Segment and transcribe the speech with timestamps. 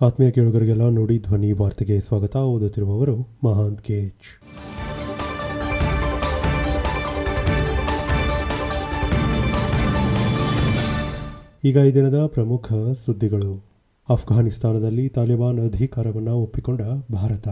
[0.00, 2.36] ಆತ್ಮೀಯ ಕೇಳುಗರಿಗೆಲ್ಲ ನೋಡಿ ಧ್ವನಿ ವಾರ್ತೆಗೆ ಸ್ವಾಗತ.
[2.36, 4.26] ಓದುತ್ತಿರುವವರು ಮಹಾಂತ್ ಕೇಜ್
[11.64, 12.72] ಈಗ ಈ ದಿನದ ಪ್ರಮುಖ
[13.06, 13.64] ಸುದ್ದಿಗಳು.
[14.08, 16.80] ಅಫ್ಘಾನಿಸ್ತಾನದಲ್ಲಿ ತಾಲಿಬಾನ್ ಅಧಿಕಾರವನ್ನು ಒಪ್ಪಿಕೊಂಡ
[17.12, 17.48] ಭಾರತ.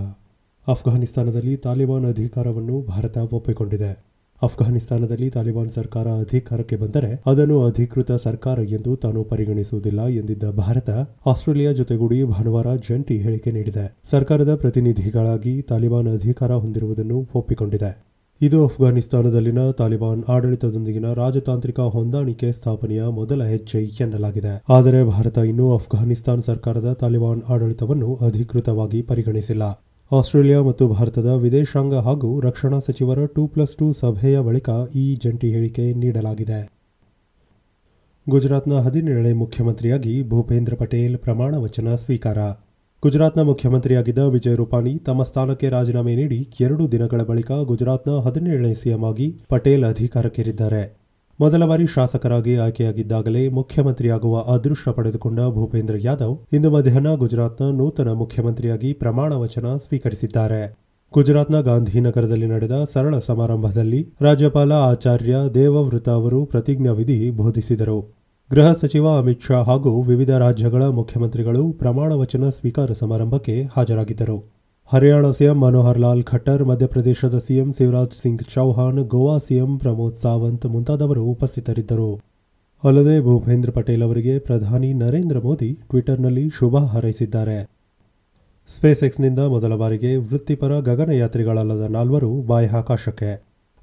[0.69, 4.14] ಅಫ್ಘಾನಿಸ್ತಾನದಲ್ಲಿ ತಾಲಿಬಾನ್ ಅಧಿಕಾರವನ್ನು ಭಾರತ ಒಪ್ಪಿಕೊಂಡಿದೆ.
[4.43, 10.91] ಅಫ್ಘಾನಿಸ್ತಾನದಲ್ಲಿ ತಾಲಿಬಾನ್ ಸರ್ಕಾರ ಅಧಿಕಾರಕ್ಕೆ ಬಂದರೆ ಅದನ್ನು ಅಧಿಕೃತ ಸರ್ಕಾರ ಎಂದು ತಾನು ಪರಿಗಣಿಸುವುದಿಲ್ಲ ಎಂದಿದ್ದ ಭಾರತ
[11.27, 13.97] ಆಸ್ಟ್ರೇಲಿಯಾ ಜೊತೆಗೂಡಿ ಭಾನುವಾರ ಜಂಟಿ ಹೇಳಿಕೆ ನೀಡಿದೆ.
[14.11, 18.05] ಸರ್ಕಾರದ ಪ್ರತಿನಿಧಿಗಳಾಗಿ ತಾಲಿಬಾನ್ ಅಧಿಕಾರ ಹೊಂದಿರುವುದನ್ನು ಒಪ್ಪಿಕೊಂಡಿದೆ.
[18.41, 24.63] ಇದು ಅಫ್ಘಾನಿಸ್ತಾನದಲ್ಲಿನ ತಾಲಿಬಾನ್ ಆಡಳಿತದೊಂದಿಗಿನ ರಾಜತಾಂತ್ರಿಕ ಹೊಂದಾಣಿಕೆ ಸ್ಥಾಪನೆಯ ಮೊದಲ ಹೆಜ್ಜೆ ಎನ್ನಲಾಗಿದೆ.
[24.69, 29.81] ಆದರೆ ಭಾರತ ಇನ್ನೂ ಅಫ್ಘಾನಿಸ್ತಾನ ಸರ್ಕಾರದ ತಾಲಿಬಾನ್ ಆಡಳಿತವನ್ನು ಅಧಿಕೃತವಾಗಿ ಪರಿಗಣಿಸಿಲ್ಲ.
[30.11, 35.85] ಆಸ್ಟ್ರೇಲಿಯಾ ಮತ್ತು ಭಾರತದ ವಿದೇಶಾಂಗ ಹಾಗೂ ರಕ್ಷಣಾ ಸಚಿವರ ಟೂ ಪ್ಲಸ್ ಟೂ ಸಭೆಯ ಬಳಿಕ ಈ ಜಂಟಿ ಹೇಳಿಕೆ
[35.93, 36.59] ನೀಡಲಾಗಿದೆ.
[38.29, 42.39] ಗುಜರಾತ್ನ ಹದಿನೇಳನೇ ಮುಖ್ಯಮಂತ್ರಿಯಾಗಿ ಭೂಪೇಂದ್ರ ಪಟೇಲ್ ಪ್ರಮಾಣ ವಚನ ಸ್ವೀಕಾರ.
[43.03, 49.29] ಗುಜರಾತ್ನ ಮುಖ್ಯಮಂತ್ರಿಯಾಗಿದ್ದ ವಿಜಯ್ ರೂಪಾನಿ ತಮ್ಮ ಸ್ಥಾನಕ್ಕೆ ರಾಜೀನಾಮೆ ನೀಡಿ ಎರಡು ದಿನಗಳ ಬಳಿಕ ಗುಜರಾತ್ನ ಹದಿನೇಳನೇ ಸಿಎಂ ಆಗಿ
[49.49, 51.04] ಪಟೇಲ್ ಅಧಿಕಾರಕ್ಕೇರಿದ್ದಾರೆ.
[51.41, 59.33] ಮೊದಲ ಬಾರಿ ಶಾಸಕರಾಗಿ ಆಯ್ಕೆಯಾಗಿದ್ದಾಗಲೇ ಮುಖ್ಯಮಂತ್ರಿಯಾಗುವ ಅದೃಷ್ಟ ಪಡೆದುಕೊಂಡ ಭೂಪೇಂದ್ರ ಯಾದವ್ ಇಂದು ಮಧ್ಯಾಹ್ನ ಗುಜರಾತ್ನ ನೂತನ ಮುಖ್ಯಮಂತ್ರಿಯಾಗಿ ಪ್ರಮಾಣ
[59.33, 60.77] ವಚನ ಸ್ವೀಕರಿಸಿದ್ದಾರೆ.
[61.13, 68.15] ಗುಜರಾತ್ನ ಗಾಂಧಿನಗರದಲ್ಲಿ ನಡೆದ ಸರಳ ಸಮಾರಂಭದಲ್ಲಿ ರಾಜ್ಯಪಾಲ ಆಚಾರ್ಯ ದೇವವೃತ ಅವರು ಪ್ರತಿಜ್ಞಾ ವಿಧಿ ಬೋಧಿಸಿದರು.
[68.53, 74.54] ಗೃಹ ಸಚಿವ ಅಮಿತ್ ಶಾ ಹಾಗೂ ವಿವಿಧ ರಾಜ್ಯಗಳ ಮುಖ್ಯಮಂತ್ರಿಗಳು ಪ್ರಮಾಣ ವಚನ ಸ್ವೀಕಾರ ಸಮಾರಂಭಕ್ಕೆ ಹಾಜರಾಗಿದ್ದರು.
[74.93, 81.25] ಹರಿಯಾಣ ಸಿಎಂ ಮನೋಹರ್ ಲಾಲ್ ಖಟ್ಟರ್, ಮಧ್ಯಪ್ರದೇಶದ ಸಿಎಂ ಶಿವರಾಜ್ ಸಿಂಗ್ ಚೌಹಾಣ್, ಗೋವಾ ಸಿಎಂ ಪ್ರಮೋದ್ ಸಾವಂತ್ ಮುಂತಾದವರು
[81.25, 82.21] ಉಪಸ್ಥಿತರಿದ್ದರು.
[82.85, 87.71] ಅಲ್ಲದೆ ಭೂಪೇಂದ್ರ ಪಟೇಲ್ ಅವರಿಗೆ ಪ್ರಧಾನಿ ನರೇಂದ್ರ ಮೋದಿ ಟ್ವಿಟರ್ನಲ್ಲಿ ಶುಭ ಹಾರೈಸಿದ್ದಾರೆ.
[88.77, 93.33] ಸ್ಪೇಸ್ ಎಕ್ಸ್ನಿಂದ ಮೊದಲ ಬಾರಿಗೆ ವೃತ್ತಿಪರ ಗಗನಯಾತ್ರಿಗಳಲ್ಲದ ನಾಲ್ವರು ಬಾಹ್ಯಾಕಾಶಕ್ಕೆ.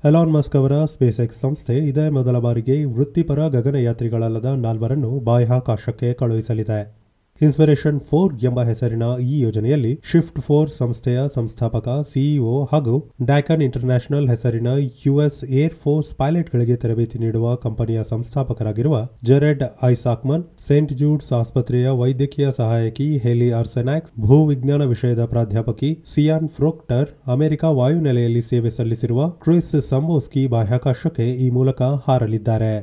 [0.05, 7.00] ಎಲಾನ್ ಮಸ್ಕ್ ಅವರ ಸ್ಪೇಸ್ ಎಕ್ಸ್ ಸಂಸ್ಥೆ ಇದೇ ಮೊದಲ ಬಾರಿಗೆ ವೃತ್ತಿಪರ ಗಗನಯಾತ್ರಿಗಳಲ್ಲದ ನಾಲ್ವರನ್ನು ಬಾಹ್ಯಾಕಾಶಕ್ಕೆ ಕಳುಹಿಸಲಿದೆ.
[7.45, 14.67] ಇನ್ಸ್ಪಿರೇಷನ್ ಫೋರ್ ಎಂಬ ಹೆಸರಿನ ಈ ಯೋಜನೆಯಲ್ಲಿ ಶಿಫ್ಟ್ ಫೋರ್ ಸಂಸ್ಥೆಯ ಸಂಸ್ಥಾಪಕ, ಸಿಇಒ ಹಾಗೂ ಡ್ಯಾಕನ್ ಇಂಟರ್ನ್ಯಾಷನಲ್ ಹೆಸರಿನ
[15.05, 23.17] ಯುಎಸ್ ಏರ್ ಫೋರ್ಸ್ ಪೈಲಟ್ಗಳಿಗೆ ತರಬೇತಿ ನೀಡುವ ಕಂಪನಿಯ ಸಂಸ್ಥಾಪಕರಾಗಿರುವ ಜೆರೆಡ್ ಐಸಾಕ್ಮನ್, ಸೇಂಟ್ ಜೂಡ್ಸ್ ಆಸ್ಪತ್ರೆಯ ವೈದ್ಯಕೀಯ ಸಹಾಯಕಿ
[23.17, 31.49] ಹೆಲಿ ಆರ್ಸೆನಾಕ್ಸ್ ಭೂವಿಜ್ಞಾನ ವಿಷಯದ ಪ್ರಾಧ್ಯಾಪಕಿ ಸಿಯಾನ್ ಫ್ರೋಕ್ಟರ್, ಅಮೆರಿಕ ವಾಯುನೆಲೆಯಲ್ಲಿ ಸೇವೆ ಸಲ್ಲಿಸಿರುವ ಕ್ರಿಸ್ ಸಂಬೋಸ್ಕಿ ಬಾಹ್ಯಾಕಾಶಕ್ಕೆ ಈ
[31.49, 32.73] ಮೂಲಕ ಹಾರಲಿದ್ದಾರೆ.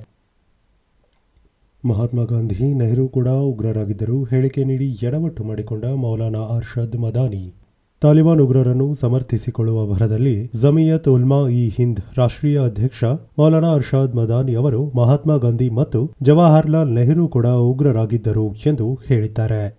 [1.85, 4.25] ಮಹಾತ್ಮ ಗಾಂಧಿ ನೆಹರು ಕೂಡ ಉಗ್ರರಾಗಿದ್ದರು.
[4.25, 7.55] ಹೇಳಿಕೆ ನೀಡಿ ಎಡವಟ್ಟು ಮಾಡಿಕೊಂಡ ಮೌಲಾನಾ ಅರ್ಷದ್ ಮದಾನಿ.
[8.01, 13.05] ತಾಲಿಬಾನ್ ಉಗ್ರರನ್ನು ಸಮರ್ಥಿಸಿಕೊಳ್ಳುವ ಭರದಲ್ಲಿ ಜಮಿಯತ್ ಉಲ್ಮಾ ಇ ಹಿಂದ್ ರಾಷ್ಟ್ರೀಯ ಅಧ್ಯಕ್ಷ
[13.39, 19.79] ಮೌಲಾನಾ ಅರ್ಷಾದ್ ಮದಾನಿ ಅವರು, ಮಹಾತ್ಮ ಗಾಂಧಿ ಮತ್ತು ಜವಾಹರ್ಲಾಲ್ ನೆಹರು ಕೂಡ ಉಗ್ರರಾಗಿದ್ದರು ಎಂದು ಹೇಳಿದ್ದಾರೆ.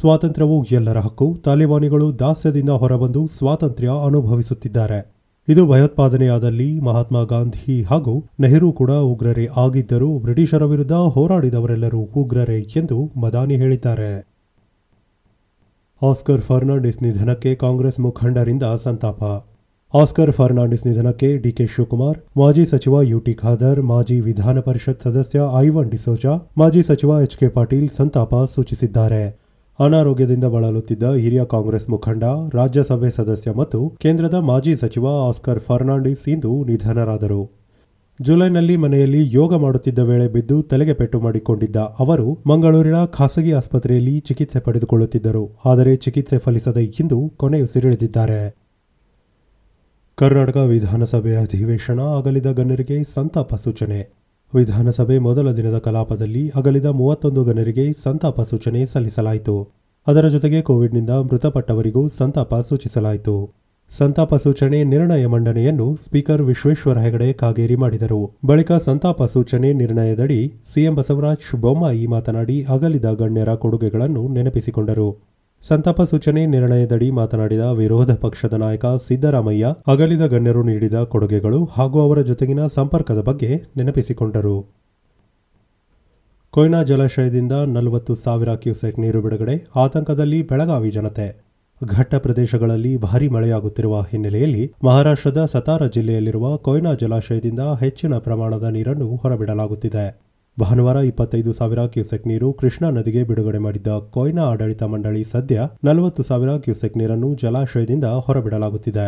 [0.00, 1.36] ಸ್ವಾತಂತ್ರ್ಯವು ಎಲ್ಲರ ಹಕ್ಕು.
[1.44, 5.17] ತಾಲಿಬಾನಿಗಳು ದಾಸ್ಯದಿಂದ ಹೊರಬಂದು ಸ್ವಾತಂತ್ರ್ಯ ಅನುಭವಿಸುತ್ತಿದ್ದಾರೆ.
[5.52, 13.56] ಇದು ಭಯೋತ್ಪಾದನೆಯಾದಲ್ಲಿ ಮಹಾತ್ಮ ಗಾಂಧಿ ಹಾಗೂ ನೆಹರು ಕೂಡ ಉಗ್ರರೇ ಆಗಿದ್ದರೂ ಬ್ರಿಟಿಷರ ವಿರುದ್ಧ ಹೋರಾಡಿದವರೆಲ್ಲರೂ ಉಗ್ರರೇ ಎಂದು ಮದಾನಿ
[13.56, 14.10] ಹೇಳಿದ್ದಾರೆ.
[16.02, 19.22] ಆಸ್ಕರ್ ಫರ್ನಾಂಡಿಸ್ ನಿಧನಕ್ಕೆ ಕಾಂಗ್ರೆಸ್ ಮುಖಂಡರಿಂದ ಸಂತಾಪ.
[19.94, 26.34] ಆಸ್ಕರ್ ಫರ್ನಾಂಡಿಸ್ ನಿಧನಕ್ಕೆ ಡಿಕೆ ಶಿವಕುಮಾರ್, ಮಾಜಿ ಸಚಿವ ಯುಟಿ ಖಾದರ್, ಮಾಜಿ ವಿಧಾನ ಪರಿಷತ್ ಸದಸ್ಯ ಐವನ್ ಡಿಸೋಜಾ
[26.58, 29.24] ಮಾಜಿ ಸಚಿವ ಎಚ್ ಕೆ ಪಾಟೀಲ್ ಸಂತಾಪ ಸೂಚಿಸಿದ್ದಾರೆ.
[29.78, 32.24] ಅನಾರೋಗ್ಯದಿಂದ ಬಳಲುತ್ತಿದ್ದ ಹಿರಿಯ ಕಾಂಗ್ರೆಸ್ ಮುಖಂಡ,
[32.54, 37.42] ರಾಜ್ಯಸಭೆ ಸದಸ್ಯ ಮತ್ತು ಕೇಂದ್ರದ ಮಾಜಿ ಸಚಿವ ಆಸ್ಕರ್ ಫರ್ನಾಂಡಿಸ್ ಇಂದು ನಿಧನರಾದರು.
[38.20, 45.44] ಜುಲೈನಲ್ಲಿ ಮನೆಯಲ್ಲಿ ಯೋಗ ಮಾಡುತ್ತಿದ್ದ ವೇಳೆ ಬಿದ್ದು ತಲೆಗೆ ಪೆಟ್ಟು ಮಾಡಿಕೊಂಡಿದ್ದ ಅವರು ಮಂಗಳೂರಿನ ಖಾಸಗಿ ಆಸ್ಪತ್ರೆಯಲ್ಲಿ ಚಿಕಿತ್ಸೆ ಪಡೆದುಕೊಳ್ಳುತ್ತಿದ್ದರು.
[45.64, 48.40] ಆದರೆ ಚಿಕಿತ್ಸೆ ಫಲಿಸದೆ ಇಂದು ಕೊನೆಯುಸಿರೆಳೆದಿದ್ದಾರೆ
[50.18, 54.17] ಕರ್ನಾಟಕ ವಿಧಾನಸಭೆ ಅಧಿವೇಶನ ಅಗಲಿದ ಗಣ್ಯರಿಗೆ ಸಂತಾಪ ಸೂಚನೆ.
[54.54, 59.56] ವಿಧಾನಸಭೆ ಮೊದಲ ದಿನದ ಕಲಾಪದಲ್ಲಿ ಅಗಲಿದ ಮೂವತ್ತೊಂದು ಗಣರಿಗೆ ಸಂತಾಪ ಸೂಚನೆ ಸಲ್ಲಿಸಲಾಯಿತು.
[60.06, 63.54] ಅದರ ಜೊತೆಗೆ ಕೋವಿಡ್ನಿಂದ ಮೃತಪಟ್ಟವರಿಗೂ ಸಂತಾಪ ಸೂಚಿಸಲಾಯಿತು.
[63.98, 68.30] ಸಂತಾಪ ಸೂಚನೆ ನಿರ್ಣಯ ಮಂಡನೆಯನ್ನು ಸ್ಪೀಕರ್ ವಿಶ್ವೇಶ್ವರ ಹೆಗಡೆ ಕಾಗೇರಿ ಮಾಡಿದರು.
[68.46, 70.40] ಬಳಿಕ ಸಂತಾಪ ಸೂಚನೆ ನಿರ್ಣಯದಡಿ
[70.74, 75.10] ಸಿಎಂ ಬಸವರಾಜ್ ಬೊಮ್ಮಾಯಿ ಮಾತನಾಡಿ ಅಗಲಿದ ಗಣ್ಯರ ಕೊಡುಗೆಗಳನ್ನು ನೆನಪಿಸಿಕೊಂಡರು.
[75.62, 82.66] ಸಂತಾಪ ಸೂಚನೆ ನಿರ್ಣಯದಡಿ ಮಾತನಾಡಿದ ವಿರೋಧ ಪಕ್ಷದ ನಾಯಕ ಸಿದ್ದರಾಮಯ್ಯ ಅಗಲಿದ ಗಣ್ಯರು ನೀಡಿದ ಕೊಡುಗೆಗಳು ಹಾಗೂ ಅವರ ಜೊತೆಗಿನ
[82.66, 84.66] ಸಂಪರ್ಕದ ಬಗ್ಗೆ ನೆನಪಿಸಿಕೊಂಡರು.
[86.50, 91.48] ಕೊಯ್ನಾ ಜಲಾಶಯದಿಂದ ನಲವತ್ತು ಸಾವಿರ ಕ್ಯೂಸೆಕ್ ನೀರು ಬಿಡುಗಡೆ, ಆತಂಕದಲ್ಲಿ ಬೆಳಗಾವಿ ಜನತೆ.
[91.84, 100.27] ಘಟ್ಟ ಪ್ರದೇಶಗಳಲ್ಲಿ ಭಾರೀ ಮಳೆಯಾಗುತ್ತಿರುವ ಹಿನ್ನೆಲೆಯಲ್ಲಿ ಮಹಾರಾಷ್ಟ್ರದ ಸತಾರಾ ಜಿಲ್ಲೆಯಲ್ಲಿರುವ ಕೊಯ್ನಾ ಜಲಾಶಯದಿಂದ ಹೆಚ್ಚಿನ ಪ್ರಮಾಣದ ನೀರನ್ನು ಹೊರಬಿಡಲಾಗುತ್ತಿದೆ.
[100.60, 106.52] ಭಾನುವಾರ ಇಪ್ಪತ್ತೈದು ಸಾವಿರ ಕ್ಯೂಸೆಕ್ ನೀರು ಕೃಷ್ಣಾ ನದಿಗೆ ಬಿಡುಗಡೆ ಮಾಡಿದ್ದ ಕೊಯ್ನಾ ಆಡಳಿತ ಮಂಡಳಿ ಸದ್ಯ ನಲವತ್ತು ಸಾವಿರ
[106.56, 109.06] ಕ್ಯೂಸೆಕ್ ನೀರನ್ನು ಜಲಾಶಯದಿಂದ ಹೊರಬಿಡಲಾಗುತ್ತಿದೆ.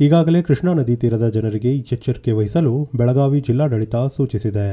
[0.00, 4.66] ಈಗಾಗಲೇ ಕೃಷ್ಣಾ ನದಿ ತೀರದ ಜನರಿಗೆ ಎಚ್ಚರಿಕೆ ವಹಿಸಲು ಬೆಳಗಾವಿ ಜಿಲ್ಲಾಡಳಿತ ಸೂಚಿಸಿದೆ.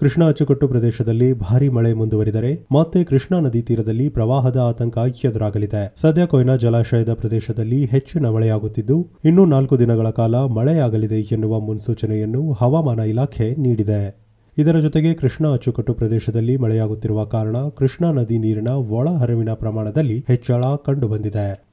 [0.00, 5.82] ಕೃಷ್ಣಾ ಅಚ್ಚುಕಟ್ಟು ಪ್ರದೇಶದಲ್ಲಿ ಭಾರೀ ಮಳೆ ಮುಂದುವರಿದರೆ ಮತ್ತೆ ಕೃಷ್ಣಾ ನದಿ ತೀರದಲ್ಲಿ ಪ್ರವಾಹದ ಆತಂಕ ಎದುರಾಗಲಿದೆ.
[6.02, 13.48] ಸದ್ಯ ಕೊಯ್ನಾ ಜಲಾಶಯದ ಪ್ರದೇಶದಲ್ಲಿ ಹೆಚ್ಚಿನ ಮಳೆಯಾಗುತ್ತಿದ್ದು, ಇನ್ನೂ ನಾಲ್ಕು ದಿನಗಳ ಕಾಲ ಮಳೆಯಾಗಲಿದೆ ಎನ್ನುವ ಮುನ್ಸೂಚನೆಯನ್ನು ಹವಾಮಾನ ಇಲಾಖೆ
[13.66, 14.23] ನೀಡಿದೆ.
[14.58, 21.64] ಇದರ ಜೊತೆಗೆ ಕೃಷ್ಣಾ ಅಚ್ಚುಕಟ್ಟು ಪ್ರದೇಶದಲ್ಲಿ ಮಳೆಯಾಗುತ್ತಿರುವ ಕಾರಣ ಕೃಷ್ಣಾ ನದಿ ನೀರಿನ ಒಳ ಹರಿವಿನ ಪ್ರಮಾಣದಲ್ಲಿ ಹೆಚ್ಚಳ ಕಂಡುಬಂದಿದೆ.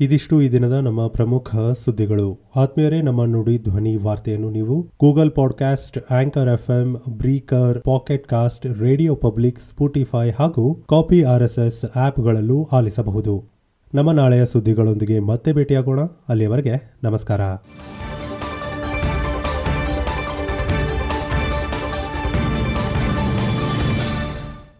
[0.00, 2.38] ಇದಿಷ್ಟು ಈ ದಿನದ ನಮ್ಮ ಪ್ರಮುಖ ಸುದ್ದಿಗಳು.
[2.56, 9.60] ಆತ್ಮೀಯರೇ, ನಮ್ಮ ನುಡಿ ಧ್ವನಿ ವಾರ್ತೆಯನ್ನು ನೀವು Google podcast, anchor FM, Breaker, pocket cast, radio public,
[9.60, 13.44] Spotify ಹಾಗೂ ಕಾಪಿ ಆರ್ಎಸ್ಎಸ್ ಆಪ್ಗಳಲ್ಲೂ ಆಲಿಸಬಹುದು.
[13.94, 16.00] ನಮ್ಮ ನಾಳೆಯ ಸುದ್ದಿಗಳೊಂದಿಗೆ ಮತ್ತೆ ಭೇಟಿಯಾಗೋಣ.
[16.00, 17.40] ಅಲ್ಲಿಯವರೆಗೆ ನಮಸ್ಕಾರ.